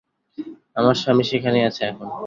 আমার 0.75 0.95
স্বামী 0.95 1.23
সেখানেই 1.23 1.67
আছে 1.67 1.81
এখন। 1.85 2.07